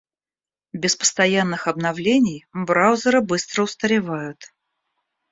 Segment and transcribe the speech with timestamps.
[0.73, 4.51] Без постоянных обновлений браузеры быстро устаревают.